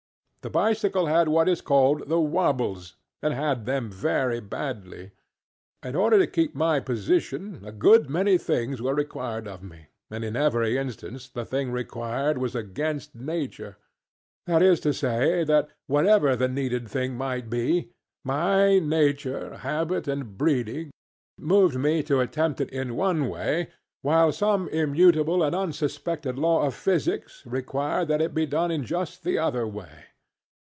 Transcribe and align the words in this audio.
The 0.43 0.49
bicycle 0.49 1.05
had 1.05 1.27
what 1.27 1.47
is 1.47 1.61
called 1.61 2.09
the 2.09 2.15
ŌĆ£wabbles, 2.15 2.77
ŌĆØ 2.81 2.95
and 3.21 3.33
had 3.35 3.65
them 3.67 3.91
very 3.91 4.39
badly. 4.39 5.11
In 5.83 5.95
order 5.95 6.17
to 6.17 6.25
keep 6.25 6.55
my 6.55 6.79
position, 6.79 7.61
a 7.63 7.71
good 7.71 8.09
many 8.09 8.39
things 8.39 8.81
were 8.81 8.95
required 8.95 9.47
of 9.47 9.61
me, 9.61 9.89
and 10.09 10.23
in 10.23 10.35
every 10.35 10.79
instance 10.79 11.29
the 11.29 11.45
thing 11.45 11.71
required 11.71 12.39
was 12.39 12.55
against 12.55 13.13
nature. 13.13 13.77
Against 14.47 14.47
nature, 14.47 14.47
but 14.47 14.51
not 14.51 14.57
against 14.57 14.63
the 14.63 14.63
laws 14.63 14.63
of 14.63 14.63
nature. 14.63 14.65
That 14.65 14.71
is 14.71 14.79
to 14.79 14.93
say, 14.97 15.43
that 15.43 15.69
whatever 15.85 16.35
the 16.35 16.47
needed 16.47 16.87
thing 16.87 17.15
might 17.15 17.47
be, 17.47 17.91
my 18.23 18.79
nature, 18.79 19.57
habit, 19.57 20.07
and 20.07 20.39
breeding 20.39 20.89
moved 21.37 21.75
me 21.75 22.01
to 22.01 22.19
attempt 22.19 22.59
it 22.61 22.71
in 22.71 22.95
one 22.95 23.29
way, 23.29 23.69
while 24.01 24.31
some 24.31 24.67
immutable 24.69 25.43
and 25.43 25.55
unsuspected 25.55 26.39
law 26.39 26.63
of 26.65 26.73
physics 26.73 27.43
required 27.45 28.07
that 28.07 28.21
it 28.21 28.33
be 28.33 28.47
done 28.47 28.71
in 28.71 28.83
just 28.83 29.23
the 29.23 29.37
other 29.37 29.67
way. 29.67 30.05